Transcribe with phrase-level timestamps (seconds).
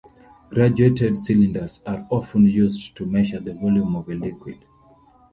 [0.49, 4.65] Graduated cylinders are often used to measure the volume of a liquid.